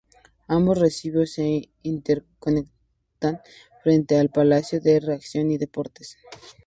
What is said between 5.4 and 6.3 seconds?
y Deportes.